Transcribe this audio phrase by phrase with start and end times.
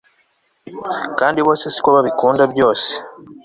[1.19, 2.89] kandi bose si ko babikunda byose